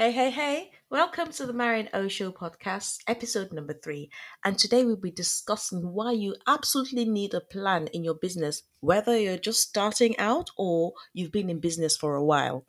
Hey, 0.00 0.12
hey, 0.12 0.30
hey. 0.30 0.70
Welcome 0.88 1.30
to 1.32 1.44
the 1.44 1.52
Marion 1.52 1.90
O 1.92 2.08
Show 2.08 2.32
podcast, 2.32 3.00
episode 3.06 3.52
number 3.52 3.74
three. 3.74 4.08
And 4.42 4.58
today 4.58 4.82
we'll 4.82 4.96
be 4.96 5.10
discussing 5.10 5.92
why 5.92 6.12
you 6.12 6.36
absolutely 6.46 7.04
need 7.04 7.34
a 7.34 7.42
plan 7.42 7.86
in 7.88 8.02
your 8.02 8.14
business, 8.14 8.62
whether 8.80 9.18
you're 9.18 9.36
just 9.36 9.60
starting 9.60 10.18
out 10.18 10.48
or 10.56 10.94
you've 11.12 11.32
been 11.32 11.50
in 11.50 11.60
business 11.60 11.98
for 11.98 12.14
a 12.14 12.24
while. 12.24 12.64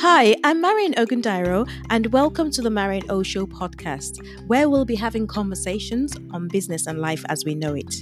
Hi, 0.00 0.34
I'm 0.42 0.62
Marion 0.62 0.94
Ogundairo, 0.94 1.68
and 1.90 2.06
welcome 2.06 2.50
to 2.52 2.62
the 2.62 2.70
Marion 2.70 3.04
O 3.10 3.22
Show 3.22 3.46
podcast, 3.46 4.16
where 4.46 4.70
we'll 4.70 4.86
be 4.86 4.96
having 4.96 5.26
conversations 5.26 6.16
on 6.30 6.48
business 6.48 6.86
and 6.86 7.00
life 7.00 7.22
as 7.28 7.44
we 7.44 7.54
know 7.54 7.74
it. 7.74 7.96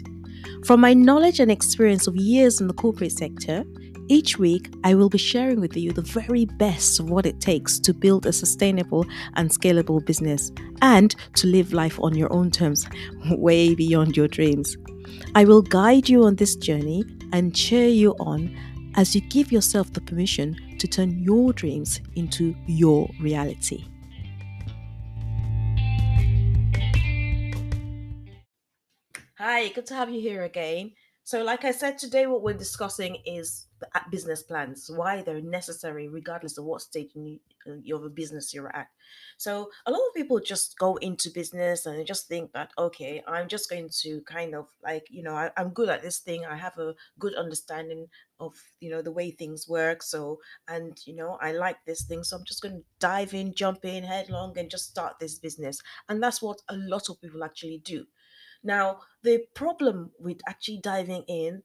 From 0.64 0.80
my 0.80 0.94
knowledge 0.94 1.40
and 1.40 1.50
experience 1.50 2.06
of 2.06 2.16
years 2.16 2.60
in 2.60 2.66
the 2.66 2.74
corporate 2.74 3.12
sector, 3.12 3.64
each 4.08 4.38
week 4.38 4.74
I 4.82 4.94
will 4.94 5.08
be 5.08 5.18
sharing 5.18 5.60
with 5.60 5.76
you 5.76 5.92
the 5.92 6.02
very 6.02 6.44
best 6.44 6.98
of 6.98 7.10
what 7.10 7.26
it 7.26 7.40
takes 7.40 7.78
to 7.78 7.94
build 7.94 8.26
a 8.26 8.32
sustainable 8.32 9.06
and 9.36 9.50
scalable 9.50 10.04
business 10.04 10.50
and 10.82 11.14
to 11.36 11.46
live 11.46 11.72
life 11.72 11.98
on 12.02 12.16
your 12.16 12.32
own 12.32 12.50
terms, 12.50 12.88
way 13.30 13.74
beyond 13.74 14.16
your 14.16 14.28
dreams. 14.28 14.76
I 15.34 15.44
will 15.44 15.62
guide 15.62 16.08
you 16.08 16.24
on 16.24 16.36
this 16.36 16.56
journey 16.56 17.04
and 17.32 17.54
cheer 17.54 17.88
you 17.88 18.16
on 18.18 18.56
as 18.96 19.14
you 19.14 19.20
give 19.20 19.52
yourself 19.52 19.92
the 19.92 20.00
permission 20.00 20.56
to 20.78 20.88
turn 20.88 21.22
your 21.22 21.52
dreams 21.52 22.00
into 22.16 22.54
your 22.66 23.08
reality. 23.20 23.84
Hi, 29.42 29.68
good 29.68 29.86
to 29.86 29.94
have 29.94 30.10
you 30.10 30.20
here 30.20 30.42
again. 30.42 30.92
So, 31.24 31.42
like 31.42 31.64
I 31.64 31.70
said, 31.70 31.96
today 31.96 32.26
what 32.26 32.42
we're 32.42 32.52
discussing 32.52 33.16
is 33.24 33.68
uh, 33.94 34.00
business 34.10 34.42
plans, 34.42 34.90
why 34.94 35.22
they're 35.22 35.40
necessary, 35.40 36.08
regardless 36.08 36.58
of 36.58 36.66
what 36.66 36.82
stage 36.82 37.12
you, 37.14 37.40
of 37.96 38.04
a 38.04 38.10
business 38.10 38.52
you're 38.52 38.76
at. 38.76 38.88
So, 39.38 39.70
a 39.86 39.90
lot 39.90 39.96
of 39.96 40.14
people 40.14 40.40
just 40.40 40.78
go 40.78 40.96
into 40.96 41.30
business 41.30 41.86
and 41.86 41.98
they 41.98 42.04
just 42.04 42.28
think 42.28 42.52
that, 42.52 42.72
okay, 42.76 43.22
I'm 43.26 43.48
just 43.48 43.70
going 43.70 43.88
to 44.02 44.20
kind 44.26 44.54
of 44.54 44.66
like, 44.84 45.06
you 45.08 45.22
know, 45.22 45.34
I, 45.34 45.50
I'm 45.56 45.70
good 45.70 45.88
at 45.88 46.02
this 46.02 46.18
thing. 46.18 46.44
I 46.44 46.56
have 46.56 46.76
a 46.76 46.94
good 47.18 47.34
understanding 47.34 48.08
of, 48.40 48.52
you 48.80 48.90
know, 48.90 49.00
the 49.00 49.10
way 49.10 49.30
things 49.30 49.66
work. 49.66 50.02
So, 50.02 50.40
and, 50.68 50.98
you 51.06 51.16
know, 51.16 51.38
I 51.40 51.52
like 51.52 51.78
this 51.86 52.02
thing. 52.02 52.24
So, 52.24 52.36
I'm 52.36 52.44
just 52.44 52.60
going 52.60 52.74
to 52.74 52.84
dive 52.98 53.32
in, 53.32 53.54
jump 53.54 53.86
in 53.86 54.04
headlong 54.04 54.58
and 54.58 54.70
just 54.70 54.90
start 54.90 55.14
this 55.18 55.38
business. 55.38 55.80
And 56.10 56.22
that's 56.22 56.42
what 56.42 56.60
a 56.68 56.76
lot 56.76 57.08
of 57.08 57.18
people 57.22 57.42
actually 57.42 57.80
do 57.82 58.04
now, 58.62 59.00
the 59.22 59.46
problem 59.54 60.12
with 60.18 60.40
actually 60.46 60.78
diving 60.78 61.24
in, 61.28 61.62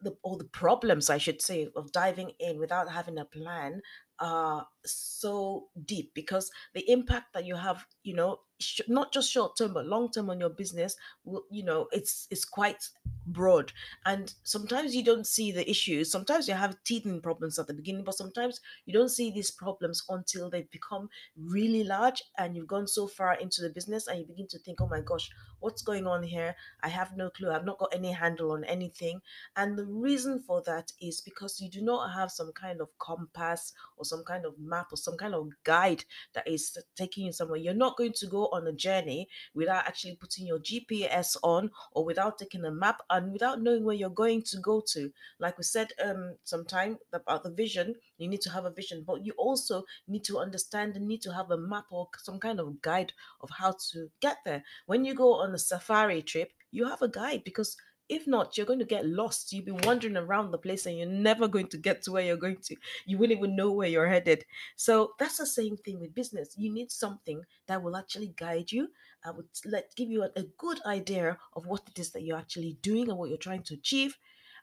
the, 0.00 0.16
or 0.22 0.36
the 0.36 0.44
problems, 0.44 1.08
I 1.10 1.18
should 1.18 1.40
say, 1.40 1.68
of 1.74 1.92
diving 1.92 2.32
in 2.38 2.58
without 2.58 2.90
having 2.90 3.18
a 3.18 3.24
plan 3.24 3.82
are 4.18 4.66
so 4.84 5.68
deep 5.84 6.12
because 6.14 6.50
the 6.74 6.90
impact 6.90 7.34
that 7.34 7.44
you 7.44 7.54
have, 7.56 7.86
you 8.02 8.14
know, 8.14 8.40
sh- 8.58 8.80
not 8.88 9.12
just 9.12 9.30
short 9.30 9.56
term 9.58 9.74
but 9.74 9.86
long 9.86 10.10
term 10.10 10.30
on 10.30 10.40
your 10.40 10.48
business, 10.50 10.96
will, 11.24 11.44
you 11.50 11.62
know, 11.62 11.88
it's 11.92 12.26
it's 12.30 12.44
quite 12.44 12.88
broad. 13.26 13.72
And 14.04 14.32
sometimes 14.42 14.94
you 14.94 15.04
don't 15.04 15.26
see 15.26 15.52
the 15.52 15.68
issues. 15.68 16.10
Sometimes 16.10 16.48
you 16.48 16.54
have 16.54 16.82
teething 16.84 17.20
problems 17.20 17.58
at 17.58 17.66
the 17.66 17.74
beginning, 17.74 18.04
but 18.04 18.14
sometimes 18.14 18.60
you 18.84 18.92
don't 18.92 19.10
see 19.10 19.30
these 19.30 19.50
problems 19.50 20.02
until 20.08 20.48
they 20.48 20.62
become 20.62 21.08
really 21.36 21.84
large 21.84 22.22
and 22.38 22.56
you've 22.56 22.68
gone 22.68 22.86
so 22.86 23.06
far 23.06 23.34
into 23.34 23.60
the 23.62 23.70
business 23.70 24.06
and 24.06 24.18
you 24.20 24.26
begin 24.26 24.48
to 24.48 24.58
think, 24.58 24.80
oh 24.80 24.88
my 24.88 25.00
gosh, 25.00 25.30
what's 25.60 25.82
going 25.82 26.06
on 26.06 26.22
here? 26.22 26.56
I 26.82 26.88
have 26.88 27.16
no 27.16 27.30
clue. 27.30 27.50
I've 27.50 27.64
not 27.64 27.78
got 27.78 27.94
any 27.94 28.12
handle 28.12 28.52
on 28.52 28.64
anything. 28.64 29.20
And 29.56 29.76
the 29.76 29.86
reason 29.86 30.40
for 30.40 30.62
that 30.66 30.92
is 31.00 31.20
because 31.20 31.60
you 31.60 31.68
do 31.70 31.82
not 31.82 32.14
have 32.14 32.30
some 32.30 32.52
kind 32.52 32.80
of 32.80 32.96
compass 32.98 33.72
or 33.96 34.04
some 34.04 34.24
kind 34.24 34.44
of 34.44 34.54
map 34.58 34.88
or 34.92 34.96
some 34.96 35.16
kind 35.16 35.34
of 35.34 35.48
guide 35.64 36.04
that 36.34 36.46
is 36.46 36.76
taking 36.96 37.26
you 37.26 37.32
somewhere. 37.32 37.58
You're 37.58 37.74
not 37.74 37.96
going 37.96 38.12
to 38.14 38.26
go 38.26 38.46
on 38.48 38.66
a 38.66 38.72
journey 38.72 39.28
without 39.54 39.86
actually 39.86 40.16
putting 40.16 40.46
your 40.46 40.58
GPS 40.58 41.36
on 41.42 41.70
or 41.92 42.04
without 42.04 42.38
taking 42.38 42.64
a 42.64 42.70
map 42.70 43.00
and 43.10 43.32
without 43.32 43.60
knowing 43.62 43.84
where 43.84 43.94
you're 43.94 44.10
going 44.10 44.42
to 44.42 44.58
go 44.58 44.82
to. 44.92 45.10
Like 45.38 45.58
we 45.58 45.64
said 45.64 45.92
um 46.04 46.36
sometime 46.44 46.98
about 47.12 47.42
the 47.42 47.50
vision, 47.50 47.94
you 48.18 48.28
need 48.28 48.40
to 48.42 48.50
have 48.50 48.64
a 48.64 48.70
vision, 48.70 49.04
but 49.06 49.24
you 49.24 49.32
also 49.36 49.84
need 50.08 50.24
to 50.24 50.38
understand 50.38 50.96
and 50.96 51.06
need 51.06 51.22
to 51.22 51.32
have 51.32 51.50
a 51.50 51.58
map 51.58 51.86
or 51.90 52.08
some 52.18 52.38
kind 52.38 52.60
of 52.60 52.80
guide 52.82 53.12
of 53.40 53.50
how 53.50 53.74
to 53.92 54.10
get 54.20 54.38
there. 54.44 54.62
When 54.86 55.04
you 55.04 55.14
go 55.14 55.34
on 55.34 55.54
a 55.54 55.58
safari 55.58 56.22
trip, 56.22 56.52
you 56.70 56.86
have 56.86 57.02
a 57.02 57.08
guide 57.08 57.42
because 57.44 57.76
if 58.08 58.26
not, 58.26 58.56
you're 58.56 58.66
going 58.66 58.78
to 58.78 58.84
get 58.84 59.06
lost. 59.06 59.52
You'll 59.52 59.64
be 59.64 59.86
wandering 59.86 60.16
around 60.16 60.50
the 60.50 60.58
place 60.58 60.86
and 60.86 60.96
you're 60.96 61.08
never 61.08 61.48
going 61.48 61.68
to 61.68 61.78
get 61.78 62.02
to 62.02 62.12
where 62.12 62.24
you're 62.24 62.36
going 62.36 62.58
to. 62.64 62.76
You 63.04 63.18
won't 63.18 63.32
even 63.32 63.56
know 63.56 63.72
where 63.72 63.88
you're 63.88 64.06
headed. 64.06 64.44
So 64.76 65.12
that's 65.18 65.38
the 65.38 65.46
same 65.46 65.76
thing 65.76 66.00
with 66.00 66.14
business. 66.14 66.54
You 66.56 66.72
need 66.72 66.90
something 66.90 67.42
that 67.66 67.82
will 67.82 67.96
actually 67.96 68.34
guide 68.36 68.70
you 68.70 68.88
and 69.24 69.36
would 69.36 69.48
let 69.64 69.94
give 69.96 70.10
you 70.10 70.22
a, 70.22 70.30
a 70.36 70.44
good 70.58 70.78
idea 70.86 71.38
of 71.54 71.66
what 71.66 71.82
it 71.88 71.98
is 71.98 72.12
that 72.12 72.22
you're 72.22 72.38
actually 72.38 72.78
doing 72.82 73.08
and 73.08 73.18
what 73.18 73.28
you're 73.28 73.38
trying 73.38 73.64
to 73.64 73.74
achieve. 73.74 74.16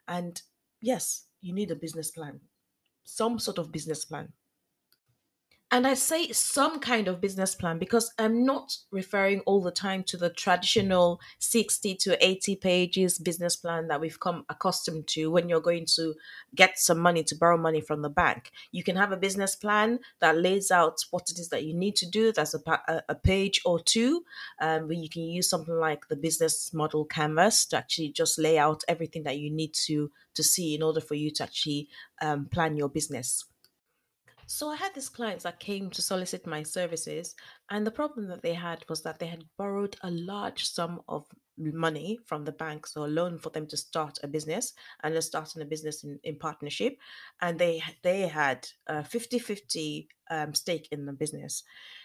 And 0.08 0.40
yes, 0.80 1.26
you 1.40 1.52
need 1.52 1.70
a 1.70 1.76
business 1.76 2.10
plan, 2.10 2.40
some 3.04 3.38
sort 3.38 3.58
of 3.58 3.72
business 3.72 4.04
plan. 4.04 4.32
And 5.74 5.88
I 5.88 5.94
say 5.94 6.30
some 6.30 6.78
kind 6.78 7.08
of 7.08 7.20
business 7.20 7.56
plan 7.56 7.80
because 7.80 8.12
I'm 8.16 8.46
not 8.46 8.76
referring 8.92 9.40
all 9.40 9.60
the 9.60 9.72
time 9.72 10.04
to 10.04 10.16
the 10.16 10.30
traditional 10.30 11.20
60 11.40 11.96
to 11.96 12.24
80 12.24 12.54
pages 12.54 13.18
business 13.18 13.56
plan 13.56 13.88
that 13.88 14.00
we've 14.00 14.20
come 14.20 14.44
accustomed 14.48 15.08
to 15.08 15.32
when 15.32 15.48
you're 15.48 15.60
going 15.60 15.86
to 15.96 16.14
get 16.54 16.78
some 16.78 17.00
money 17.00 17.24
to 17.24 17.34
borrow 17.34 17.56
money 17.56 17.80
from 17.80 18.02
the 18.02 18.08
bank. 18.08 18.52
You 18.70 18.84
can 18.84 18.94
have 18.94 19.10
a 19.10 19.16
business 19.16 19.56
plan 19.56 19.98
that 20.20 20.38
lays 20.38 20.70
out 20.70 21.04
what 21.10 21.28
it 21.28 21.40
is 21.40 21.48
that 21.48 21.64
you 21.64 21.74
need 21.74 21.96
to 21.96 22.08
do. 22.08 22.30
That's 22.30 22.54
a, 22.54 23.02
a, 23.08 23.16
page 23.16 23.60
or 23.64 23.80
two. 23.80 24.22
Um, 24.60 24.86
where 24.86 24.96
you 24.96 25.08
can 25.08 25.24
use 25.24 25.50
something 25.50 25.74
like 25.74 26.06
the 26.06 26.14
business 26.14 26.72
model 26.72 27.04
canvas 27.04 27.66
to 27.66 27.78
actually 27.78 28.10
just 28.10 28.38
lay 28.38 28.58
out 28.58 28.84
everything 28.86 29.24
that 29.24 29.38
you 29.38 29.50
need 29.50 29.74
to 29.86 30.12
to 30.34 30.44
see 30.44 30.76
in 30.76 30.84
order 30.84 31.00
for 31.00 31.16
you 31.16 31.32
to 31.32 31.42
actually 31.42 31.88
um, 32.22 32.44
plan 32.44 32.76
your 32.76 32.88
business. 32.88 33.44
So 34.46 34.70
I 34.70 34.76
had 34.76 34.94
these 34.94 35.08
clients 35.08 35.44
that 35.44 35.58
came 35.58 35.90
to 35.90 36.02
solicit 36.02 36.46
my 36.46 36.62
services, 36.62 37.34
and 37.70 37.86
the 37.86 37.90
problem 37.90 38.28
that 38.28 38.42
they 38.42 38.54
had 38.54 38.84
was 38.88 39.02
that 39.02 39.18
they 39.18 39.26
had 39.26 39.44
borrowed 39.56 39.96
a 40.02 40.10
large 40.10 40.64
sum 40.66 41.00
of 41.08 41.26
money 41.56 42.18
from 42.26 42.44
the 42.44 42.52
bank, 42.52 42.86
so 42.86 43.04
a 43.04 43.06
loan 43.06 43.38
for 43.38 43.50
them 43.50 43.66
to 43.68 43.76
start 43.76 44.18
a 44.22 44.28
business, 44.28 44.74
and 45.02 45.14
they're 45.14 45.22
starting 45.22 45.62
a 45.62 45.66
business 45.66 46.04
in, 46.04 46.18
in 46.24 46.36
partnership, 46.36 46.96
and 47.40 47.58
they 47.58 47.82
they 48.02 48.22
had 48.22 48.68
a 48.86 48.96
50-50 48.96 50.06
um, 50.30 50.54
stake 50.54 50.88
in 50.92 51.06
the 51.06 51.12
business. 51.12 51.62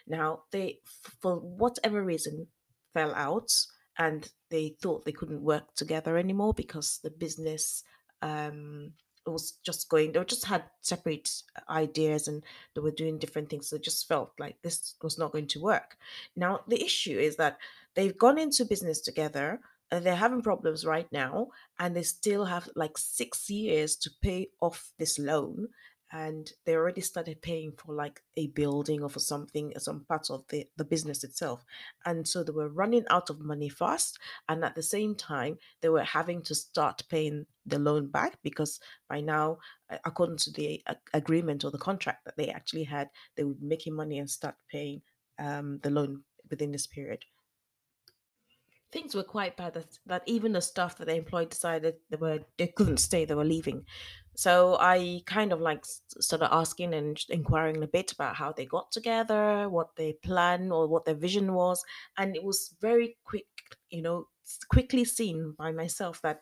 Now 0.07 0.43
they, 0.51 0.79
for 1.21 1.35
whatever 1.35 2.03
reason, 2.03 2.47
fell 2.93 3.13
out, 3.15 3.51
and 3.97 4.31
they 4.49 4.75
thought 4.81 5.03
they 5.03 5.11
couldn't 5.11 5.41
work 5.41 5.75
together 5.75 6.17
anymore 6.17 6.53
because 6.53 6.99
the 7.03 7.11
business 7.11 7.83
um 8.21 8.93
was 9.29 9.53
just 9.63 9.89
going 9.89 10.11
they 10.11 10.23
just 10.23 10.45
had 10.45 10.63
separate 10.81 11.29
ideas 11.69 12.27
and 12.27 12.43
they 12.73 12.81
were 12.81 12.91
doing 12.91 13.17
different 13.17 13.49
things 13.49 13.67
so 13.67 13.75
it 13.75 13.83
just 13.83 14.07
felt 14.07 14.31
like 14.39 14.57
this 14.61 14.95
was 15.01 15.17
not 15.17 15.31
going 15.31 15.47
to 15.47 15.61
work. 15.61 15.97
Now 16.35 16.61
the 16.67 16.83
issue 16.83 17.17
is 17.17 17.35
that 17.37 17.57
they've 17.95 18.17
gone 18.17 18.37
into 18.37 18.65
business 18.65 19.01
together 19.01 19.59
and 19.91 20.05
they're 20.05 20.15
having 20.15 20.41
problems 20.41 20.85
right 20.85 21.11
now 21.11 21.47
and 21.79 21.95
they 21.95 22.03
still 22.03 22.45
have 22.45 22.69
like 22.75 22.97
six 22.97 23.49
years 23.49 23.95
to 23.97 24.11
pay 24.21 24.49
off 24.61 24.91
this 24.97 25.17
loan 25.17 25.69
and 26.11 26.51
they 26.65 26.75
already 26.75 27.01
started 27.01 27.41
paying 27.41 27.71
for 27.71 27.93
like 27.93 28.21
a 28.35 28.47
building 28.47 29.03
or 29.03 29.09
for 29.09 29.19
something 29.19 29.73
some 29.77 30.05
parts 30.07 30.29
of 30.29 30.43
the, 30.49 30.65
the 30.77 30.83
business 30.83 31.23
itself. 31.23 31.63
And 32.05 32.27
so 32.27 32.43
they 32.43 32.51
were 32.51 32.69
running 32.69 33.05
out 33.09 33.29
of 33.29 33.39
money 33.39 33.69
fast 33.69 34.17
and 34.47 34.63
at 34.63 34.75
the 34.75 34.83
same 34.83 35.15
time 35.15 35.57
they 35.81 35.89
were 35.89 36.03
having 36.03 36.41
to 36.43 36.55
start 36.55 37.03
paying 37.09 37.45
the 37.65 37.79
loan 37.79 38.07
back 38.07 38.37
because 38.43 38.79
by 39.07 39.21
now 39.21 39.57
according 40.05 40.37
to 40.37 40.51
the 40.51 40.81
agreement 41.13 41.63
or 41.63 41.71
the 41.71 41.77
contract 41.77 42.25
that 42.25 42.37
they 42.37 42.49
actually 42.49 42.83
had 42.83 43.09
they 43.35 43.43
would 43.43 43.59
be 43.59 43.67
making 43.67 43.95
money 43.95 44.17
and 44.17 44.29
start 44.29 44.55
paying 44.71 45.01
um, 45.37 45.79
the 45.83 45.89
loan 45.89 46.23
within 46.49 46.71
this 46.71 46.87
period 46.87 47.23
things 48.91 49.13
were 49.13 49.23
quite 49.23 49.55
bad 49.55 49.73
that, 49.73 49.97
that 50.05 50.23
even 50.25 50.51
the 50.51 50.61
staff 50.61 50.97
that 50.97 51.05
they 51.05 51.17
employed 51.17 51.49
decided 51.49 51.95
they 52.09 52.17
were 52.17 52.39
they 52.57 52.67
couldn't 52.67 52.97
stay 52.97 53.25
they 53.25 53.35
were 53.35 53.45
leaving 53.45 53.85
so 54.39 54.77
I 54.79 55.21
kind 55.25 55.51
of 55.51 55.59
like 55.59 55.83
started 56.21 56.53
asking 56.53 56.93
and 56.93 57.21
inquiring 57.27 57.83
a 57.83 57.87
bit 57.87 58.13
about 58.13 58.37
how 58.37 58.53
they 58.53 58.65
got 58.65 58.89
together, 58.89 59.67
what 59.67 59.97
their 59.97 60.13
plan 60.23 60.71
or 60.71 60.87
what 60.87 61.03
their 61.03 61.15
vision 61.15 61.53
was. 61.53 61.83
And 62.17 62.37
it 62.37 62.43
was 62.45 62.73
very 62.79 63.17
quick, 63.25 63.47
you 63.89 64.01
know, 64.01 64.29
quickly 64.69 65.03
seen 65.03 65.55
by 65.57 65.73
myself 65.73 66.21
that 66.21 66.39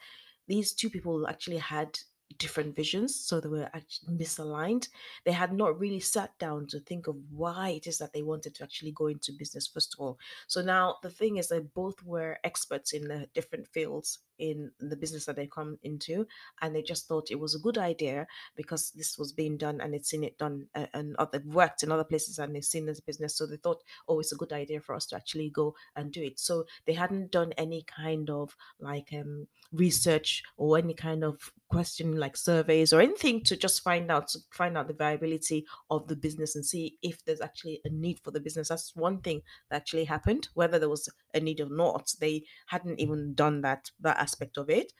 these 0.47 0.73
two 0.73 0.91
people 0.91 1.27
actually 1.27 1.57
had 1.57 1.97
different 2.37 2.75
visions 2.75 3.15
so 3.15 3.39
they 3.39 3.49
were 3.49 3.69
misaligned. 4.09 4.89
They 5.25 5.31
had 5.31 5.53
not 5.53 5.79
really 5.79 5.99
sat 5.99 6.37
down 6.39 6.67
to 6.67 6.79
think 6.79 7.07
of 7.07 7.15
why 7.31 7.69
it 7.69 7.87
is 7.87 7.97
that 7.97 8.13
they 8.13 8.23
wanted 8.23 8.55
to 8.55 8.63
actually 8.63 8.91
go 8.91 9.07
into 9.07 9.31
business 9.31 9.67
first 9.67 9.95
of 9.95 9.99
all. 9.99 10.19
So 10.47 10.61
now 10.61 10.97
the 11.01 11.09
thing 11.09 11.37
is 11.37 11.47
they 11.47 11.59
both 11.59 12.03
were 12.03 12.37
experts 12.43 12.93
in 12.93 13.07
the 13.07 13.27
different 13.33 13.67
fields 13.67 14.19
in 14.39 14.71
the 14.79 14.95
business 14.95 15.25
that 15.25 15.35
they 15.35 15.47
come 15.47 15.77
into 15.83 16.25
and 16.61 16.75
they 16.75 16.81
just 16.81 17.07
thought 17.07 17.31
it 17.31 17.39
was 17.39 17.55
a 17.55 17.59
good 17.59 17.77
idea 17.77 18.27
because 18.55 18.91
this 18.91 19.17
was 19.17 19.31
being 19.31 19.57
done 19.57 19.81
and 19.81 19.93
they'd 19.93 20.05
seen 20.05 20.23
it 20.23 20.37
done 20.37 20.67
uh, 20.75 20.85
and 20.93 21.15
other 21.17 21.41
worked 21.45 21.83
in 21.83 21.91
other 21.91 22.03
places 22.03 22.39
and 22.39 22.55
they've 22.55 22.63
seen 22.63 22.85
this 22.85 22.99
business 22.99 23.35
so 23.35 23.45
they 23.45 23.57
thought 23.57 23.83
oh 24.07 24.19
it's 24.19 24.31
a 24.31 24.37
good 24.37 24.53
idea 24.53 24.79
for 24.79 24.95
us 24.95 25.05
to 25.05 25.15
actually 25.15 25.49
go 25.49 25.75
and 25.95 26.11
do 26.11 26.21
it. 26.21 26.39
So 26.39 26.65
they 26.85 26.93
hadn't 26.93 27.31
done 27.31 27.53
any 27.57 27.83
kind 27.83 28.29
of 28.29 28.55
like 28.79 29.09
um 29.13 29.47
research 29.73 30.43
or 30.55 30.77
any 30.77 30.93
kind 30.93 31.23
of 31.23 31.51
question 31.69 32.15
like 32.15 32.37
surveys 32.37 32.93
or 32.93 33.01
anything 33.01 33.43
to 33.43 33.57
just 33.57 33.83
find 33.83 34.09
out 34.09 34.29
to 34.29 34.39
find 34.51 34.77
out 34.77 34.87
the 34.87 34.93
viability 34.93 35.65
of 35.89 36.07
the 36.07 36.15
business 36.15 36.55
and 36.55 36.65
see 36.65 36.97
if 37.01 37.25
there's 37.25 37.41
actually 37.41 37.81
a 37.83 37.89
need 37.89 38.19
for 38.23 38.31
the 38.31 38.39
business. 38.39 38.69
That's 38.69 38.95
one 38.95 39.19
thing 39.19 39.41
that 39.69 39.75
actually 39.75 40.05
happened 40.05 40.47
whether 40.53 40.79
there 40.79 40.89
was 40.89 41.09
a 41.33 41.39
need 41.39 41.59
or 41.59 41.69
not. 41.69 42.13
They 42.19 42.43
hadn't 42.67 42.99
even 42.99 43.33
done 43.33 43.61
that 43.61 43.91
that 43.99 44.17
aspect 44.27 44.57
of 44.57 44.69
it. 44.69 44.93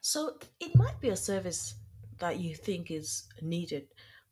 So 0.00 0.38
it 0.60 0.76
might 0.76 1.00
be 1.00 1.08
a 1.08 1.16
service 1.16 1.74
that 2.18 2.38
you 2.38 2.54
think 2.54 2.90
is 2.90 3.28
needed, 3.40 3.88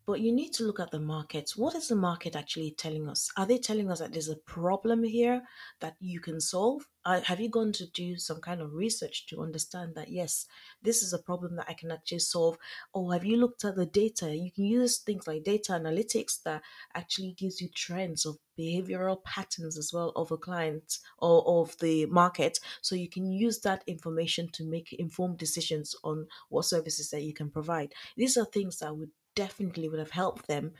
but 0.06 0.20
you 0.20 0.32
need 0.32 0.52
to 0.54 0.64
look 0.64 0.81
at 0.81 0.90
the 0.90 1.00
market. 1.00 1.52
What 1.56 1.75
is 1.75 1.88
the 1.88 1.96
market 1.96 2.34
actually 2.34 2.72
telling 2.72 3.08
us? 3.08 3.31
Are 3.37 3.46
they 3.46 3.58
telling 3.58 3.90
us 3.90 4.00
that 4.00 4.12
there's 4.12 4.28
a 4.28 4.37
problem 4.37 5.04
here 5.04 5.43
that 5.81 5.94
you 6.00 6.20
can 6.20 6.40
solve? 6.40 6.87
Uh, 7.04 7.20
have 7.22 7.40
you 7.40 7.49
gone 7.49 7.72
to 7.72 7.87
do 7.90 8.16
some 8.16 8.40
kind 8.40 8.60
of 8.60 8.75
research 8.75 9.26
to 9.26 9.43
understand 9.43 9.94
that 9.94 10.08
yes, 10.08 10.46
this 10.82 11.02
is 11.02 11.12
a 11.12 11.19
problem 11.19 11.56
that 11.56 11.66
I 11.69 11.75
can 11.75 11.90
actually 11.90 12.20
solve? 12.20 12.56
Or 12.93 13.12
have 13.12 13.25
you 13.25 13.37
looked 13.37 13.64
at 13.64 13.76
the 13.76 13.87
data? 13.87 14.34
You 14.34 14.50
can 14.50 14.64
use 14.64 14.99
things 14.99 15.26
like 15.26 15.44
data 15.44 15.72
analytics 15.72 16.43
that 16.44 16.62
actually 16.94 17.34
gives 17.38 17.60
you 17.60 17.69
trends 17.75 18.26
of 18.26 18.38
behavioral 18.58 19.22
patterns 19.25 19.78
as 19.78 19.93
well 19.93 20.12
of 20.14 20.31
a 20.31 20.37
client 20.37 20.98
or 21.19 21.62
of 21.62 21.76
the 21.78 22.06
market 22.06 22.58
so 22.82 22.94
you 22.94 23.08
can 23.08 23.32
use 23.32 23.60
that 23.60 23.82
information 23.87 24.48
to 24.52 24.64
make 24.64 24.93
informed 24.93 25.38
decisions 25.38 25.96
on 26.05 26.26
what 26.50 26.64
services 26.64 27.08
that 27.10 27.22
you 27.22 27.32
can 27.32 27.50
provide 27.50 27.93
these 28.16 28.37
are 28.37 28.44
things 28.44 28.78
that 28.78 28.94
would 28.94 29.10
definitely 29.34 29.88
would 29.88 29.99
have 29.99 30.11
helped 30.11 30.46
them 30.46 30.73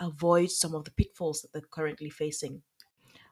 avoid 0.00 0.50
some 0.50 0.74
of 0.74 0.84
the 0.84 0.90
pitfalls 0.90 1.42
that 1.42 1.52
they're 1.52 1.62
currently 1.70 2.10
facing 2.10 2.62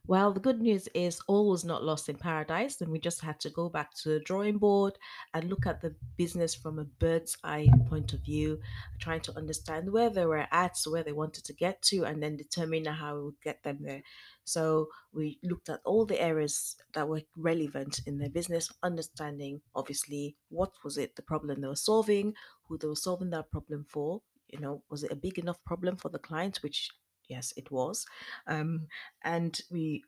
well, 0.08 0.32
the 0.32 0.38
good 0.38 0.60
news 0.60 0.88
is 0.94 1.20
all 1.26 1.50
was 1.50 1.64
not 1.64 1.82
lost 1.82 2.08
in 2.08 2.16
paradise, 2.16 2.80
and 2.80 2.92
we 2.92 3.00
just 3.00 3.20
had 3.20 3.40
to 3.40 3.50
go 3.50 3.68
back 3.68 3.92
to 3.94 4.10
the 4.10 4.20
drawing 4.20 4.56
board 4.56 4.96
and 5.34 5.50
look 5.50 5.66
at 5.66 5.80
the 5.80 5.96
business 6.16 6.54
from 6.54 6.78
a 6.78 6.84
bird's 6.84 7.36
eye 7.42 7.68
point 7.88 8.12
of 8.12 8.20
view, 8.20 8.60
trying 9.00 9.20
to 9.22 9.36
understand 9.36 9.90
where 9.90 10.08
they 10.08 10.24
were 10.24 10.46
at, 10.52 10.78
where 10.86 11.02
they 11.02 11.12
wanted 11.12 11.44
to 11.44 11.52
get 11.52 11.82
to, 11.82 12.04
and 12.04 12.22
then 12.22 12.36
determine 12.36 12.84
how 12.84 13.16
we 13.16 13.22
would 13.24 13.40
get 13.42 13.64
them 13.64 13.78
there. 13.80 14.02
So 14.44 14.90
we 15.12 15.40
looked 15.42 15.70
at 15.70 15.80
all 15.84 16.06
the 16.06 16.20
areas 16.20 16.76
that 16.94 17.08
were 17.08 17.22
relevant 17.36 18.00
in 18.06 18.18
their 18.18 18.30
business, 18.30 18.70
understanding 18.84 19.60
obviously 19.74 20.36
what 20.50 20.72
was 20.84 20.98
it 20.98 21.16
the 21.16 21.22
problem 21.22 21.60
they 21.60 21.66
were 21.68 21.74
solving, 21.74 22.34
who 22.68 22.78
they 22.78 22.86
were 22.86 22.94
solving 22.94 23.30
that 23.30 23.50
problem 23.50 23.84
for. 23.88 24.22
You 24.50 24.60
know, 24.60 24.82
was 24.90 25.02
it 25.02 25.12
a 25.12 25.16
big 25.16 25.38
enough 25.38 25.62
problem 25.64 25.96
for 25.96 26.08
the 26.08 26.18
clients? 26.18 26.62
which 26.62 26.90
yes, 27.28 27.52
it 27.56 27.70
was. 27.70 28.06
Um, 28.46 28.86
and 29.24 29.60
we 29.70 30.04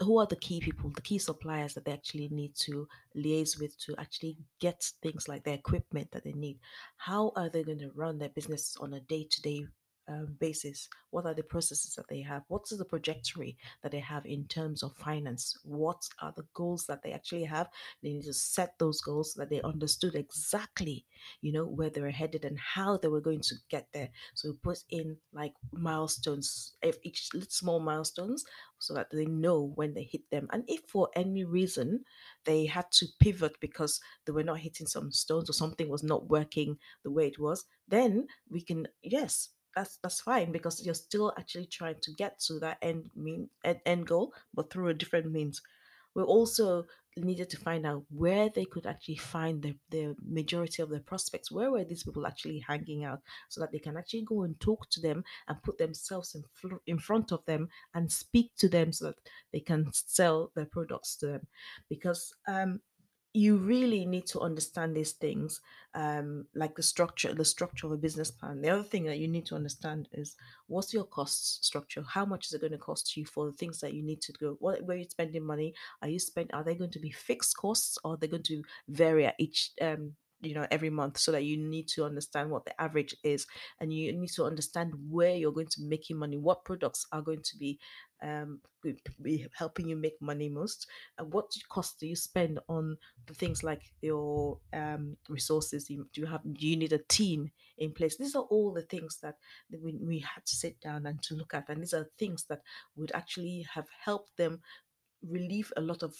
who 0.00 0.18
are 0.18 0.26
the 0.26 0.36
key 0.36 0.60
people, 0.60 0.90
the 0.90 1.00
key 1.00 1.18
suppliers 1.18 1.74
that 1.74 1.84
they 1.84 1.92
actually 1.92 2.28
need 2.30 2.54
to 2.56 2.88
liaise 3.16 3.60
with 3.60 3.78
to 3.78 3.94
actually 3.98 4.36
get 4.60 4.90
things 5.02 5.28
like 5.28 5.44
the 5.44 5.52
equipment 5.52 6.10
that 6.10 6.24
they 6.24 6.32
need? 6.32 6.58
How 6.96 7.32
are 7.36 7.48
they 7.48 7.62
going 7.62 7.78
to 7.78 7.92
run 7.94 8.18
their 8.18 8.30
business 8.30 8.76
on 8.80 8.94
a 8.94 9.00
day 9.00 9.26
to 9.30 9.42
day 9.42 9.66
um, 10.08 10.36
basis? 10.38 10.88
What 11.10 11.26
are 11.26 11.34
the 11.34 11.42
processes 11.42 11.94
that 11.94 12.08
they 12.08 12.20
have? 12.20 12.42
What 12.48 12.62
is 12.70 12.78
the 12.78 12.84
trajectory 12.84 13.56
that 13.82 13.92
they 13.92 14.00
have 14.00 14.26
in 14.26 14.46
terms 14.46 14.82
of 14.82 14.94
finance? 14.96 15.56
What 15.62 16.08
are 16.20 16.32
the 16.36 16.46
goals 16.54 16.86
that 16.86 17.02
they 17.02 17.12
actually 17.12 17.44
have? 17.44 17.68
They 18.02 18.10
need 18.10 18.24
to 18.24 18.32
set 18.32 18.78
those 18.78 19.00
goals 19.00 19.34
so 19.34 19.40
that 19.40 19.50
they 19.50 19.62
understood 19.62 20.14
exactly, 20.14 21.04
you 21.40 21.52
know, 21.52 21.64
where 21.64 21.90
they 21.90 22.00
were 22.00 22.10
headed 22.10 22.44
and 22.44 22.58
how 22.58 22.96
they 22.96 23.08
were 23.08 23.20
going 23.20 23.40
to 23.40 23.54
get 23.70 23.88
there. 23.92 24.10
So 24.34 24.50
we 24.50 24.56
put 24.62 24.84
in 24.90 25.16
like 25.32 25.54
milestones, 25.72 26.76
if 26.82 26.96
each 27.02 27.28
small 27.48 27.80
milestones, 27.80 28.44
so 28.78 28.94
that 28.94 29.10
they 29.10 29.26
know 29.26 29.72
when 29.74 29.94
they 29.94 30.04
hit 30.04 30.28
them. 30.30 30.48
And 30.52 30.64
if 30.68 30.82
for 30.88 31.08
any 31.14 31.44
reason 31.44 32.04
they 32.44 32.66
had 32.66 32.90
to 32.92 33.06
pivot 33.20 33.56
because 33.60 34.00
they 34.24 34.32
were 34.32 34.44
not 34.44 34.58
hitting 34.58 34.86
some 34.86 35.10
stones 35.10 35.48
or 35.48 35.54
something 35.54 35.88
was 35.88 36.02
not 36.02 36.28
working 36.28 36.78
the 37.02 37.10
way 37.10 37.26
it 37.26 37.38
was, 37.38 37.64
then 37.88 38.26
we 38.50 38.60
can 38.60 38.86
yes 39.02 39.50
that's 39.76 39.98
that's 40.02 40.22
fine 40.22 40.50
because 40.50 40.84
you're 40.84 40.94
still 40.94 41.32
actually 41.38 41.66
trying 41.66 42.00
to 42.02 42.12
get 42.12 42.40
to 42.40 42.58
that 42.60 42.78
end 42.82 43.10
mean 43.14 43.48
end, 43.64 44.06
goal 44.06 44.32
but 44.54 44.70
through 44.72 44.88
a 44.88 44.94
different 44.94 45.30
means. 45.30 45.60
We 46.14 46.22
also 46.22 46.86
needed 47.18 47.50
to 47.50 47.58
find 47.58 47.86
out 47.86 48.04
where 48.10 48.48
they 48.48 48.64
could 48.64 48.86
actually 48.86 49.16
find 49.16 49.62
the, 49.62 49.76
the 49.90 50.16
majority 50.26 50.82
of 50.82 50.88
their 50.88 51.00
prospects. 51.00 51.50
Where 51.52 51.70
were 51.70 51.84
these 51.84 52.04
people 52.04 52.26
actually 52.26 52.58
hanging 52.66 53.04
out? 53.04 53.20
So 53.50 53.60
that 53.60 53.70
they 53.72 53.78
can 53.78 53.98
actually 53.98 54.22
go 54.22 54.42
and 54.42 54.58
talk 54.58 54.88
to 54.90 55.00
them 55.00 55.24
and 55.48 55.62
put 55.62 55.76
themselves 55.76 56.34
in, 56.34 56.44
fl- 56.54 56.82
in 56.86 56.98
front 56.98 57.32
of 57.32 57.44
them 57.44 57.68
and 57.94 58.10
speak 58.10 58.52
to 58.58 58.68
them 58.68 58.92
so 58.92 59.06
that 59.06 59.16
they 59.52 59.60
can 59.60 59.90
sell 59.92 60.52
their 60.54 60.66
products 60.66 61.16
to 61.16 61.26
them. 61.26 61.46
Because 61.88 62.34
um, 62.48 62.80
you 63.36 63.58
really 63.58 64.06
need 64.06 64.26
to 64.26 64.40
understand 64.40 64.96
these 64.96 65.12
things 65.12 65.60
um, 65.94 66.46
like 66.54 66.74
the 66.74 66.82
structure 66.82 67.34
the 67.34 67.44
structure 67.44 67.86
of 67.86 67.92
a 67.92 67.96
business 67.96 68.30
plan. 68.30 68.62
The 68.62 68.70
other 68.70 68.82
thing 68.82 69.04
that 69.04 69.18
you 69.18 69.28
need 69.28 69.44
to 69.46 69.54
understand 69.54 70.08
is 70.12 70.36
what's 70.68 70.94
your 70.94 71.04
cost 71.04 71.64
structure? 71.64 72.02
How 72.08 72.24
much 72.24 72.46
is 72.46 72.54
it 72.54 72.62
going 72.62 72.72
to 72.72 72.78
cost 72.78 73.14
you 73.16 73.26
for 73.26 73.46
the 73.46 73.56
things 73.56 73.80
that 73.80 73.92
you 73.92 74.02
need 74.02 74.22
to 74.22 74.32
go? 74.32 74.56
What 74.60 74.82
where 74.84 74.96
are 74.96 75.00
you 75.00 75.06
spending 75.08 75.44
money? 75.44 75.74
Are 76.00 76.08
you 76.08 76.18
spend 76.18 76.50
are 76.54 76.64
they 76.64 76.74
going 76.74 76.92
to 76.92 76.98
be 76.98 77.10
fixed 77.10 77.56
costs 77.58 77.98
or 78.02 78.14
are 78.14 78.16
they 78.16 78.28
going 78.28 78.42
to 78.44 78.62
vary 78.88 79.26
at 79.26 79.34
each 79.38 79.72
um, 79.82 80.12
you 80.40 80.54
know 80.54 80.66
every 80.70 80.90
month 80.90 81.18
so 81.18 81.32
that 81.32 81.44
you 81.44 81.56
need 81.56 81.88
to 81.88 82.04
understand 82.04 82.50
what 82.50 82.64
the 82.64 82.80
average 82.80 83.16
is 83.24 83.46
and 83.80 83.92
you 83.92 84.12
need 84.12 84.28
to 84.28 84.44
understand 84.44 84.92
where 85.10 85.34
you're 85.34 85.52
going 85.52 85.66
to 85.66 85.82
make 85.82 86.08
your 86.10 86.18
money 86.18 86.36
what 86.36 86.64
products 86.64 87.06
are 87.12 87.22
going 87.22 87.42
to 87.42 87.56
be 87.56 87.78
um 88.22 88.60
helping 89.54 89.88
you 89.88 89.96
make 89.96 90.20
money 90.20 90.48
most 90.48 90.86
and 91.18 91.32
what 91.32 91.52
cost 91.68 91.98
do 92.00 92.06
you 92.06 92.16
spend 92.16 92.58
on 92.68 92.96
the 93.26 93.34
things 93.34 93.62
like 93.62 93.82
your 94.00 94.58
um 94.72 95.16
resources? 95.28 95.84
Do 95.86 96.06
you 96.14 96.26
have 96.26 96.42
do 96.42 96.66
you 96.66 96.76
need 96.76 96.92
a 96.92 97.02
team 97.08 97.50
in 97.78 97.92
place? 97.92 98.16
These 98.16 98.34
are 98.34 98.44
all 98.44 98.72
the 98.72 98.82
things 98.82 99.18
that 99.22 99.36
we, 99.70 99.98
we 100.00 100.18
had 100.20 100.44
to 100.46 100.56
sit 100.56 100.80
down 100.80 101.06
and 101.06 101.22
to 101.24 101.34
look 101.34 101.54
at 101.54 101.68
and 101.68 101.82
these 101.82 101.94
are 101.94 102.08
things 102.18 102.44
that 102.48 102.62
would 102.96 103.12
actually 103.14 103.66
have 103.74 103.86
helped 104.04 104.36
them 104.36 104.60
relieve 105.28 105.72
a 105.76 105.80
lot 105.80 106.02
of 106.02 106.14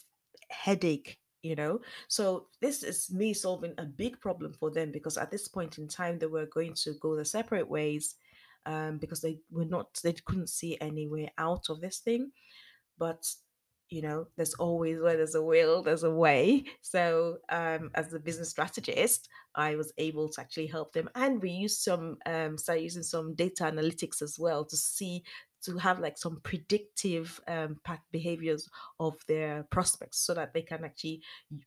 headache 0.48 1.18
you 1.42 1.54
know? 1.54 1.80
So 2.08 2.48
this 2.60 2.82
is 2.82 3.12
me 3.12 3.32
solving 3.32 3.72
a 3.78 3.84
big 3.84 4.20
problem 4.20 4.52
for 4.52 4.70
them 4.70 4.90
because 4.90 5.16
at 5.16 5.30
this 5.30 5.46
point 5.46 5.78
in 5.78 5.86
time 5.86 6.18
they 6.18 6.26
were 6.26 6.46
going 6.46 6.74
to 6.74 6.94
go 7.00 7.14
their 7.14 7.24
separate 7.24 7.68
ways 7.68 8.16
um, 8.66 8.98
because 8.98 9.20
they 9.20 9.38
were 9.50 9.64
not 9.64 9.98
they 10.02 10.12
couldn't 10.12 10.50
see 10.50 10.76
any 10.80 11.08
way 11.08 11.32
out 11.38 11.70
of 11.70 11.80
this 11.80 11.98
thing. 11.98 12.32
But 12.98 13.26
you 13.88 14.02
know 14.02 14.26
there's 14.36 14.54
always 14.54 14.98
where 14.98 15.16
there's 15.16 15.36
a 15.36 15.42
will 15.42 15.82
there's 15.82 16.02
a 16.02 16.10
way. 16.10 16.64
So 16.82 17.38
um 17.50 17.90
as 17.94 18.12
a 18.12 18.18
business 18.18 18.50
strategist 18.50 19.28
i 19.54 19.76
was 19.76 19.92
able 19.96 20.28
to 20.28 20.40
actually 20.40 20.66
help 20.66 20.92
them. 20.92 21.08
And 21.14 21.40
we 21.40 21.50
used 21.50 21.80
some 21.82 22.18
um 22.26 22.58
start 22.58 22.80
using 22.80 23.04
some 23.04 23.34
data 23.34 23.64
analytics 23.64 24.22
as 24.22 24.38
well 24.38 24.64
to 24.64 24.76
see 24.76 25.22
to 25.66 25.76
have 25.78 25.98
like 25.98 26.16
some 26.16 26.40
predictive 26.42 27.40
um, 27.48 27.80
behaviors 28.12 28.68
of 29.00 29.14
their 29.26 29.66
prospects 29.70 30.18
so 30.18 30.32
that 30.32 30.54
they 30.54 30.62
can 30.62 30.84
actually 30.84 31.20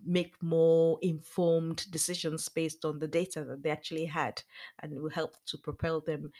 make 0.05 0.33
more 0.41 0.97
informed 1.01 1.85
decisions 1.91 2.47
based 2.47 2.85
on 2.85 2.99
the 2.99 3.07
data 3.07 3.43
that 3.43 3.61
they 3.61 3.69
actually 3.69 4.05
had. 4.05 4.41
And 4.81 4.93
it 4.93 5.01
will 5.01 5.09
help 5.09 5.35
to 5.47 5.57
propel 5.57 5.99
them 5.99 6.31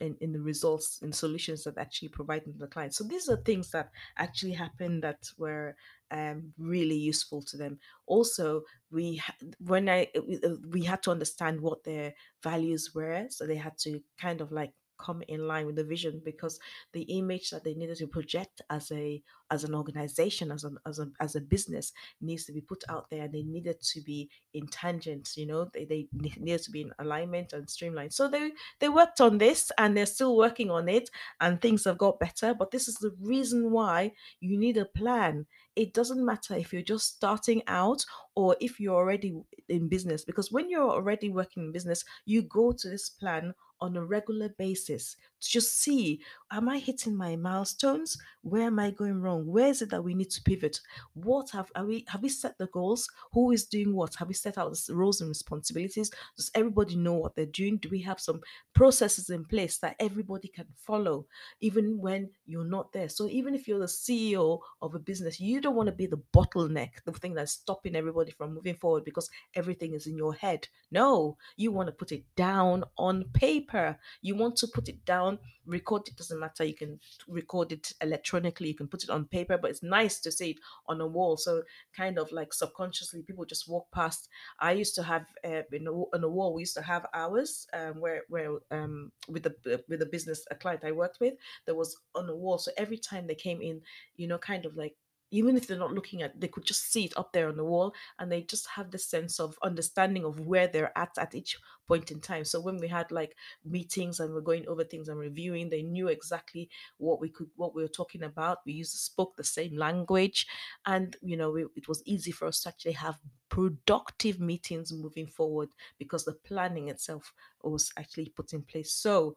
in, 0.00 0.16
in 0.20 0.32
the 0.32 0.40
results 0.40 1.00
and 1.02 1.14
solutions 1.14 1.64
that 1.64 1.78
actually 1.78 2.08
providing 2.08 2.52
to 2.52 2.58
the 2.58 2.66
client. 2.66 2.94
So 2.94 3.04
these 3.04 3.28
are 3.28 3.36
things 3.36 3.70
that 3.70 3.90
actually 4.18 4.52
happened 4.52 5.02
that 5.02 5.18
were 5.38 5.76
um, 6.10 6.52
really 6.58 6.96
useful 6.96 7.42
to 7.42 7.56
them. 7.56 7.78
Also, 8.06 8.62
we 8.90 9.20
when 9.58 9.88
I 9.88 10.08
uh, 10.16 10.56
we 10.68 10.84
had 10.84 11.02
to 11.04 11.10
understand 11.10 11.60
what 11.60 11.84
their 11.84 12.14
values 12.42 12.90
were, 12.94 13.26
so 13.30 13.46
they 13.46 13.56
had 13.56 13.78
to 13.78 14.00
kind 14.20 14.40
of 14.40 14.52
like 14.52 14.72
come 15.02 15.22
in 15.28 15.46
line 15.48 15.66
with 15.66 15.76
the 15.76 15.84
vision 15.84 16.20
because 16.24 16.58
the 16.92 17.02
image 17.18 17.50
that 17.50 17.64
they 17.64 17.74
needed 17.74 17.96
to 17.98 18.06
project 18.06 18.62
as 18.70 18.90
a 18.92 19.22
as 19.50 19.64
an 19.64 19.74
organization 19.74 20.50
as 20.50 20.64
a 20.64 20.70
as 20.86 20.98
a, 20.98 21.10
as 21.20 21.34
a 21.36 21.40
business 21.40 21.92
needs 22.20 22.44
to 22.44 22.52
be 22.52 22.60
put 22.60 22.82
out 22.88 23.10
there 23.10 23.24
and 23.24 23.34
they 23.34 23.42
needed 23.42 23.80
to 23.80 24.00
be 24.00 24.30
in 24.54 24.66
tangent 24.66 25.36
you 25.36 25.46
know 25.46 25.64
they, 25.64 25.84
they 25.84 26.08
needed 26.12 26.62
to 26.62 26.70
be 26.70 26.82
in 26.82 26.92
alignment 26.98 27.52
and 27.52 27.68
streamlined. 27.68 28.12
So 28.12 28.28
they 28.28 28.52
they 28.78 28.88
worked 28.88 29.20
on 29.20 29.38
this 29.38 29.70
and 29.78 29.96
they're 29.96 30.06
still 30.06 30.36
working 30.36 30.70
on 30.70 30.88
it 30.88 31.10
and 31.40 31.60
things 31.60 31.84
have 31.84 31.98
got 31.98 32.20
better 32.20 32.54
but 32.54 32.70
this 32.70 32.88
is 32.88 32.96
the 32.96 33.14
reason 33.20 33.70
why 33.70 34.12
you 34.40 34.56
need 34.56 34.76
a 34.76 34.84
plan. 34.84 35.46
It 35.74 35.94
doesn't 35.94 36.24
matter 36.24 36.54
if 36.54 36.72
you're 36.72 36.82
just 36.82 37.16
starting 37.16 37.62
out 37.66 38.04
or 38.34 38.56
if 38.60 38.78
you're 38.78 38.94
already 38.96 39.34
in 39.68 39.88
business 39.88 40.24
because 40.24 40.52
when 40.52 40.68
you're 40.70 40.90
already 40.90 41.30
working 41.30 41.64
in 41.64 41.72
business 41.72 42.04
you 42.24 42.42
go 42.42 42.72
to 42.72 42.88
this 42.88 43.08
plan 43.08 43.54
on 43.82 43.96
a 43.96 44.04
regular 44.04 44.48
basis 44.48 45.16
to 45.40 45.50
just 45.50 45.80
see 45.80 46.20
am 46.52 46.68
I 46.68 46.78
hitting 46.78 47.16
my 47.16 47.34
milestones? 47.34 48.16
Where 48.42 48.66
am 48.66 48.78
I 48.78 48.90
going 48.90 49.20
wrong? 49.20 49.46
Where 49.46 49.68
is 49.68 49.82
it 49.82 49.90
that 49.90 50.04
we 50.04 50.14
need 50.14 50.30
to 50.30 50.42
pivot? 50.42 50.80
What 51.14 51.50
have 51.50 51.70
are 51.74 51.84
we 51.84 52.04
have 52.08 52.22
we 52.22 52.28
set 52.28 52.58
the 52.58 52.66
goals? 52.68 53.08
Who 53.32 53.50
is 53.50 53.64
doing 53.64 53.94
what? 53.94 54.14
Have 54.16 54.28
we 54.28 54.34
set 54.34 54.58
out 54.58 54.72
the 54.72 54.94
roles 54.94 55.20
and 55.20 55.28
responsibilities? 55.28 56.10
Does 56.36 56.50
everybody 56.54 56.96
know 56.96 57.14
what 57.14 57.34
they're 57.34 57.46
doing? 57.46 57.78
Do 57.78 57.88
we 57.88 58.00
have 58.02 58.20
some 58.20 58.40
processes 58.74 59.30
in 59.30 59.44
place 59.44 59.78
that 59.78 59.96
everybody 59.98 60.48
can 60.48 60.66
follow, 60.76 61.26
even 61.60 61.98
when 61.98 62.30
you're 62.46 62.64
not 62.64 62.92
there? 62.92 63.08
So 63.08 63.28
even 63.28 63.54
if 63.54 63.66
you're 63.66 63.78
the 63.78 63.86
CEO 63.86 64.60
of 64.80 64.94
a 64.94 64.98
business, 64.98 65.40
you 65.40 65.60
don't 65.60 65.76
want 65.76 65.88
to 65.88 65.94
be 65.94 66.06
the 66.06 66.22
bottleneck, 66.36 67.02
the 67.04 67.12
thing 67.12 67.34
that's 67.34 67.52
stopping 67.52 67.96
everybody 67.96 68.30
from 68.30 68.54
moving 68.54 68.76
forward 68.76 69.04
because 69.04 69.28
everything 69.54 69.94
is 69.94 70.06
in 70.06 70.16
your 70.16 70.34
head. 70.34 70.68
No, 70.90 71.36
you 71.56 71.72
want 71.72 71.88
to 71.88 71.92
put 71.92 72.12
it 72.12 72.24
down 72.36 72.84
on 72.96 73.24
paper. 73.32 73.71
You 74.20 74.36
want 74.36 74.56
to 74.56 74.66
put 74.66 74.88
it 74.88 75.04
down, 75.04 75.38
record 75.66 76.08
it, 76.08 76.16
doesn't 76.16 76.38
matter. 76.38 76.64
You 76.64 76.74
can 76.74 77.00
record 77.28 77.72
it 77.72 77.92
electronically, 78.00 78.68
you 78.68 78.74
can 78.74 78.88
put 78.88 79.04
it 79.04 79.10
on 79.10 79.26
paper, 79.26 79.58
but 79.58 79.70
it's 79.70 79.82
nice 79.82 80.20
to 80.20 80.32
see 80.32 80.50
it 80.50 80.58
on 80.86 81.00
a 81.00 81.06
wall. 81.06 81.36
So, 81.36 81.62
kind 81.96 82.18
of 82.18 82.30
like 82.32 82.52
subconsciously, 82.52 83.22
people 83.22 83.44
just 83.44 83.68
walk 83.68 83.90
past. 83.92 84.28
I 84.60 84.72
used 84.72 84.94
to 84.96 85.02
have 85.02 85.26
uh, 85.44 85.62
in 85.72 85.86
a, 85.86 85.92
on 85.92 86.24
a 86.24 86.28
wall, 86.28 86.54
we 86.54 86.62
used 86.62 86.76
to 86.76 86.82
have 86.82 87.06
hours 87.14 87.66
um, 87.72 88.00
where, 88.00 88.22
where 88.28 88.58
um, 88.70 89.12
with 89.28 89.44
the 89.44 89.82
with 89.88 90.02
a 90.02 90.06
business, 90.06 90.44
a 90.50 90.54
client 90.54 90.82
I 90.84 90.92
worked 90.92 91.20
with, 91.20 91.34
there 91.66 91.74
was 91.74 91.96
on 92.14 92.28
a 92.28 92.36
wall. 92.36 92.58
So, 92.58 92.72
every 92.76 92.98
time 92.98 93.26
they 93.26 93.34
came 93.34 93.60
in, 93.62 93.80
you 94.16 94.26
know, 94.26 94.38
kind 94.38 94.66
of 94.66 94.76
like 94.76 94.94
even 95.32 95.56
if 95.56 95.66
they're 95.66 95.78
not 95.78 95.92
looking 95.92 96.22
at 96.22 96.38
they 96.40 96.46
could 96.46 96.64
just 96.64 96.92
see 96.92 97.04
it 97.06 97.16
up 97.16 97.32
there 97.32 97.48
on 97.48 97.56
the 97.56 97.64
wall 97.64 97.92
and 98.18 98.30
they 98.30 98.42
just 98.42 98.68
have 98.68 98.90
the 98.90 98.98
sense 98.98 99.40
of 99.40 99.58
understanding 99.62 100.24
of 100.24 100.38
where 100.40 100.68
they're 100.68 100.96
at 100.96 101.10
at 101.18 101.34
each 101.34 101.58
point 101.88 102.10
in 102.12 102.20
time. 102.20 102.44
So 102.44 102.60
when 102.60 102.76
we 102.78 102.88
had 102.88 103.10
like 103.10 103.36
meetings 103.64 104.20
and 104.20 104.32
we're 104.32 104.40
going 104.40 104.68
over 104.68 104.84
things 104.84 105.08
and 105.08 105.18
reviewing 105.18 105.70
they 105.70 105.82
knew 105.82 106.08
exactly 106.08 106.70
what 106.98 107.20
we 107.20 107.28
could 107.30 107.50
what 107.56 107.74
we 107.74 107.82
were 107.82 107.88
talking 107.88 108.22
about. 108.22 108.58
We 108.64 108.74
used 108.74 108.96
spoke 108.96 109.36
the 109.36 109.44
same 109.44 109.76
language 109.76 110.46
and 110.86 111.16
you 111.22 111.36
know 111.36 111.50
we, 111.50 111.66
it 111.76 111.88
was 111.88 112.02
easy 112.06 112.30
for 112.30 112.46
us 112.46 112.60
to 112.62 112.68
actually 112.68 112.92
have 112.92 113.18
productive 113.48 114.38
meetings 114.40 114.92
moving 114.92 115.26
forward 115.26 115.70
because 115.98 116.24
the 116.24 116.32
planning 116.34 116.88
itself 116.88 117.32
was 117.62 117.92
actually 117.98 118.28
put 118.28 118.52
in 118.52 118.62
place. 118.62 118.92
So 118.92 119.36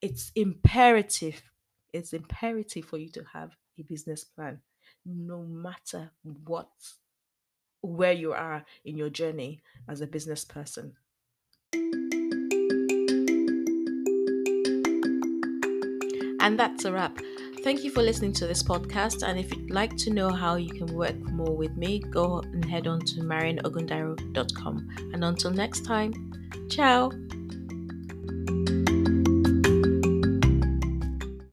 it's 0.00 0.32
imperative 0.34 1.42
it's 1.92 2.12
imperative 2.14 2.84
for 2.86 2.96
you 2.98 3.10
to 3.10 3.24
have 3.32 3.56
a 3.78 3.82
business 3.82 4.24
plan 4.24 4.60
no 5.04 5.42
matter 5.42 6.10
what 6.44 6.68
where 7.82 8.12
you 8.12 8.32
are 8.32 8.64
in 8.84 8.96
your 8.96 9.10
journey 9.10 9.62
as 9.88 10.00
a 10.00 10.06
business 10.06 10.44
person. 10.44 10.94
And 16.40 16.58
that's 16.58 16.84
a 16.84 16.92
wrap. 16.92 17.18
Thank 17.62 17.84
you 17.84 17.90
for 17.90 18.02
listening 18.02 18.32
to 18.34 18.46
this 18.48 18.62
podcast. 18.62 19.26
And 19.26 19.38
if 19.38 19.54
you'd 19.54 19.70
like 19.70 19.96
to 19.98 20.10
know 20.10 20.30
how 20.30 20.56
you 20.56 20.70
can 20.70 20.92
work 20.94 21.14
more 21.14 21.56
with 21.56 21.76
me, 21.76 22.00
go 22.00 22.40
and 22.40 22.64
head 22.64 22.88
on 22.88 22.98
to 23.00 23.20
marianogundairo.com. 23.20 24.88
And 25.12 25.24
until 25.24 25.52
next 25.52 25.84
time, 25.84 26.12
ciao. 26.68 27.12